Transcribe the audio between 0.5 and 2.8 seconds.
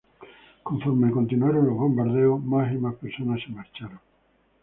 Conforme continuaron los bombardeos, más y